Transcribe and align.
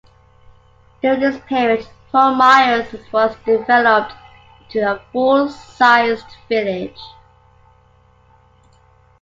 During 1.03 1.19
this 1.19 1.39
period, 1.45 1.85
Fort 2.11 2.35
Myers 2.35 2.91
was 3.11 3.35
developed 3.45 4.13
into 4.63 4.79
a 4.93 4.99
full-sized 5.13 6.25
village. 6.49 6.97